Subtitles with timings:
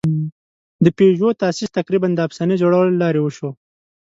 [0.83, 3.49] د پيژو تاسیس تقریباً د افسانې جوړولو له لارې وشو.